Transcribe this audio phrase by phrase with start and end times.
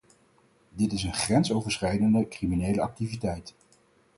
[0.69, 3.53] Dit is een grensoverschrijdende criminele activiteit.